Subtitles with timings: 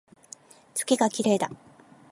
[0.73, 1.51] 月が綺麗だ